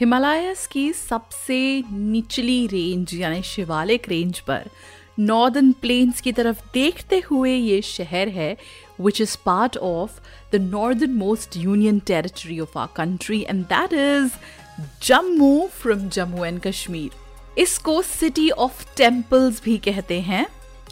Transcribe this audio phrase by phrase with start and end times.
[0.00, 1.56] Himalayas की सबसे
[1.92, 4.64] निचली रेंज यानी शिवालिक रेंज पर
[5.18, 8.56] नॉर्दर्न प्लेन्स की तरफ़ देखते हुए ये शहर है
[9.00, 10.18] which is part of
[10.52, 10.60] the
[11.14, 14.32] northernmost union territory of our country and that is
[15.04, 20.46] Jammu from Jammu and Kashmir इसको सिटी ऑफ़ टेम्पल्स भी कहते हैं,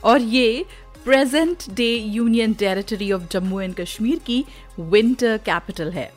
[0.05, 0.65] और ये
[1.05, 4.45] present day union territory of Jammu and Kashmir की
[4.81, 6.11] विंटर कैपिटल है।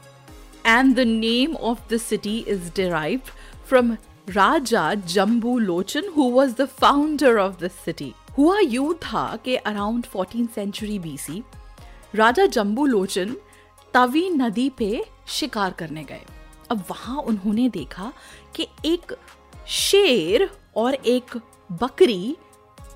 [0.65, 3.31] And the name of the city is derived
[3.63, 3.97] from
[4.27, 8.13] Raja Jambu Lochan, who was the founder of this city.
[8.37, 11.43] हुआ यूँ था कि अराउंड 14th सेंचुरी बीसी
[12.15, 13.35] राजा जम्बू लोचन
[13.93, 14.89] तवी नदी पे
[15.37, 16.25] शिकार करने गए
[16.71, 18.11] अब वहाँ उन्होंने देखा
[18.55, 19.13] कि एक
[19.67, 21.37] शेर और एक
[21.81, 22.35] बकरी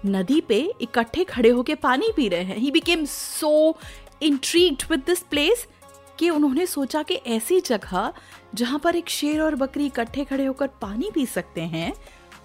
[0.05, 3.77] नदी पे इकट्ठे खड़े होके पानी पी रहे हैं ही became so
[4.23, 5.67] intrigued with this place
[6.19, 8.13] कि उन्होंने सोचा कि ऐसी जगह
[8.55, 11.93] जहाँ पर एक शेर और बकरी इकट्ठे खड़े होकर पानी पी सकते हैं,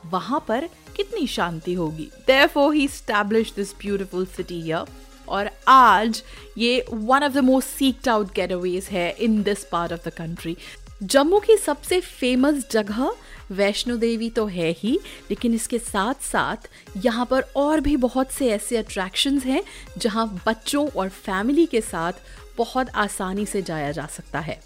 [0.06, 4.90] वहाँ पर कितनी शांति होगी। Therefore, he established this beautiful city here.
[5.28, 6.22] और आज
[6.58, 10.56] ये one of the most seeked out getaways है in this part of the country
[11.02, 13.10] Jammu की सबसे फ़ेमस जगह
[13.50, 14.98] वैष्णो देवी तो है ही,
[15.30, 19.62] लेकिन इसके साथ साथ यहाँ पर और भी बहुत से ऐसे अट्रैक्शंस हैं,
[19.98, 22.12] जहाँ बच्चों और फैमिली के साथ
[22.58, 24.60] बहुत आसानी से जाया जा सकता है।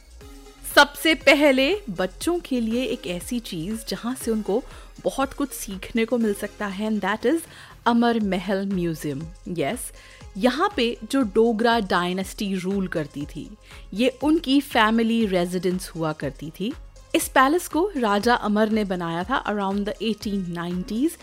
[0.75, 4.63] सबसे पहले बच्चों के लिए एक ऐसी चीज़ जहाँ से उनको
[5.05, 7.43] बहुत कुछ सीखने को मिल सकता है and that is
[7.87, 9.23] Amar Mahal museum.
[9.59, 9.93] Yes
[10.37, 13.49] यहाँ पे जो डोगरा डायनेस्टी रूल करती थी,
[13.95, 16.73] ये उनकी फैमिली रेजिडेंस हुआ करती थी।
[17.15, 21.17] इस पैलेस को राजा अमर ने बनाया था अराउंड द 1890s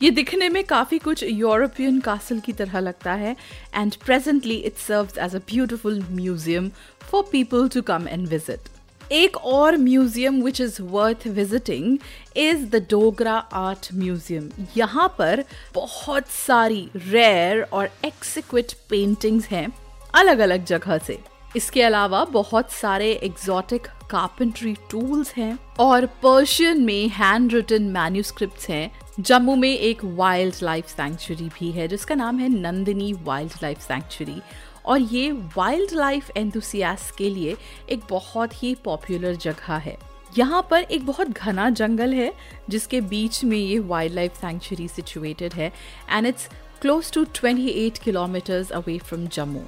[0.00, 3.36] ये दिखने में काफ़ी कुछ यूरोपियन कासल की तरह लगता है
[3.74, 6.70] and presently it serves as a beautiful museum
[7.10, 8.68] for people to come and visit
[9.12, 11.98] एक और museum which is worth visiting
[12.36, 19.66] is the Dogra art museum यहाँ पर बहुत सारी रेयर और एक्सिक्विट पेंटिंग्स हैं
[20.14, 21.18] अलग अलग जगह से।
[21.56, 28.90] इसके अलावा बहुत सारे एग्जॉटिक कार्पेंट्री टूल्स हैं और पर्शियन में हैंड रिटन मैन्यूस्क्रिप्ट हैं।
[29.20, 34.40] जम्मू में एक वाइल्ड लाइफ सैंक्चुरी भी है, जिसका नाम है नंदिनी वाइल्ड लाइफ सैंक्चुरी
[34.88, 37.56] और ये वाइल्ड लाइफ एंथुसियास के लिए
[37.90, 39.96] एक बहुत ही पॉपुलर जगह है।
[40.38, 42.32] यहाँ पर एक बहुत घना जंगल है,
[42.70, 45.72] जिसके बीच में ये वाइल्ड लाइफ सेंचुरी सिचुएटेड है
[46.10, 46.48] and it's
[46.80, 49.62] close to 28 kilometres away from Jammu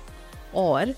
[0.54, 0.94] और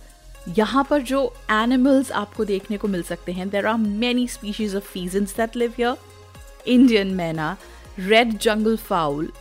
[0.48, 4.84] यहाँ पर जो एनिमल्स आपको देखने को मिल सकते हैं there are many species of
[4.84, 5.96] pheasants that live here
[6.66, 7.56] Indian myna
[7.98, 9.32] red jungle fowl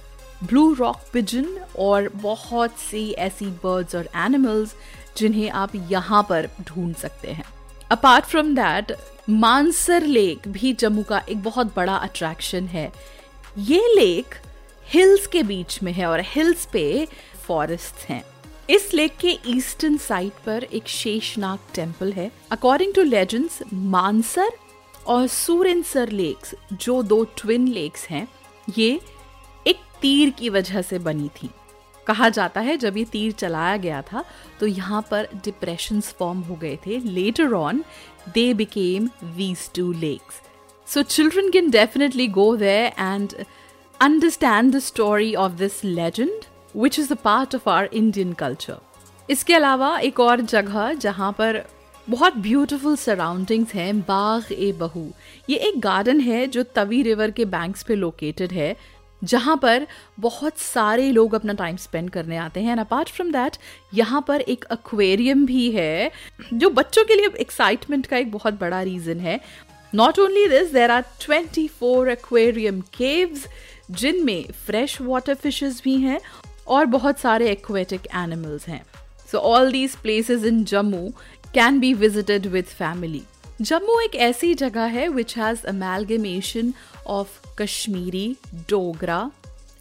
[0.43, 1.45] blue rock pigeon
[1.79, 4.75] और बहुत सी ऐसी बर्ड्स और एनिमल्स
[5.17, 7.45] जिन्हें आप यहाँ पर ढूंढ सकते हैं।
[7.91, 8.91] Apart from that
[9.29, 12.91] Mansar lake भी जम्मू का एक बहुत बड़ा अट्रैक्शन है।
[13.59, 14.35] ये लेक
[14.87, 17.07] हिल्स के बीच में है और हिल्स पे
[17.47, 18.23] फॉरेस्ट हैं।
[18.69, 24.51] इस लेक के ईस्टर्न साइड पर एक शेषनाग टेंपल है। अकॉर्डिंग टू लेजेंड्स मानसर
[25.07, 28.27] और सूरेंसर लेक्स जो दो ट्विन लेक्स हैं,
[28.77, 28.99] ये
[30.01, 31.49] तीर की वजह से बनी थी।
[32.07, 34.23] कहा जाता है, जब ये तीर चलाया गया था
[34.59, 37.83] तो यहाँ पर डिप्रेशन फॉर्म हो गए थे। Later on
[38.29, 40.41] they became these two lakes
[40.87, 43.33] so children can definitely go there and
[43.99, 46.45] understand the story of this legend
[46.75, 48.77] which is a part of our Indian culture
[49.29, 51.63] इसके अलावा एक और जगह जहाँ पर
[52.07, 55.05] बहुत ब्यूटीफुल सराउंडिंग्स हैं बाग ए बहू।
[55.49, 58.75] ये एक गार्डन है जो तवी रिवर के बैंक्स पे लोकेटेड है।
[59.23, 59.85] जहाँ पर
[60.19, 63.57] बहुत सारे लोग अपना टाइम स्पेंड करने आते हैं। एंड अपार्ट फ्रॉम दैट
[63.93, 66.11] यहाँ पर एक एक्वेरियम भी है,
[66.53, 69.39] जो बच्चों के लिए एक्साइटमेंट का एक बहुत बड़ा रीज़न है।
[69.93, 73.45] Not only this there are twenty four aquarium caves
[73.91, 76.19] जिनमें फ्रेश वाटर फिशेज भी हैं
[76.67, 78.83] और बहुत सारे एक्वेटिक एनिमल्स हैं।
[79.31, 81.09] So all these places in Jammu
[81.53, 83.21] can be visited with family
[83.61, 86.73] Jammu एक ऐसी जगह है which has amalgamation
[87.07, 88.35] of Kashmiri
[88.69, 89.19] Dogra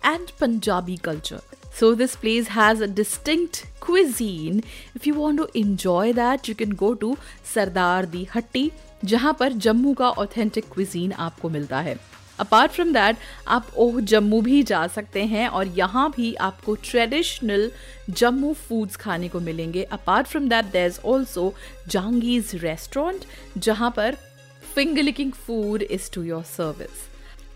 [0.05, 1.41] and Punjabi culture
[1.79, 4.59] so this place has a distinct cuisine
[4.97, 7.17] if you want to enjoy that you can go to
[7.55, 8.71] Sardar Di Hatti
[9.05, 11.99] जहाँ पर जम्मू का authentic cuisine आपको मिलता है।
[12.40, 13.16] Apart from that
[13.48, 17.70] आप ओह जम्मू भी जा सकते हैं और यहाँ भी आपको ट्रेडिशनल
[18.10, 21.52] जम्मू फूड्स खाने को मिलेंगे apart from that there is also
[21.88, 23.25] Jahangeez restaurant
[23.58, 24.16] जहाँ पर
[24.62, 27.06] finger licking food is to your service.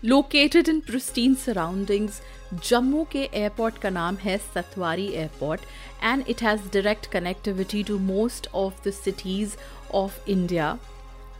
[0.03, 2.19] Located in pristine surroundings,
[2.63, 5.61] Jammu के एयरपोर्ट का नाम है Satwari airport
[6.03, 9.55] and it has direct connectivity to most of the cities
[9.93, 10.77] of India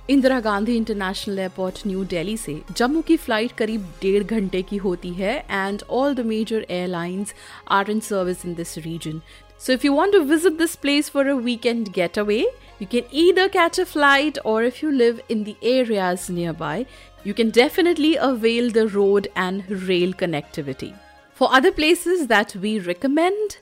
[0.10, 5.13] Indira Gandhi international airport, New Delhi से जम्मू की flight करीब डेढ़ घंटे की होती
[5.13, 7.34] है and all the major airlines
[7.78, 9.22] are in service in this region
[9.62, 13.48] so if you want to visit this place for a weekend getaway you can either
[13.48, 16.86] catch a flight और if you live in the areas nearby
[17.25, 20.92] you can definitely avail the road and rail connectivity
[21.40, 23.54] for other places that we recommend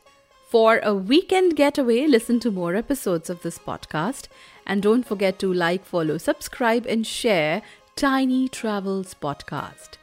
[0.53, 4.27] for a weekend getaway, listen to more episodes of this podcast.
[4.67, 7.63] And don't forget to like, follow, subscribe, and share
[7.95, 10.02] Tiny Travels Podcast.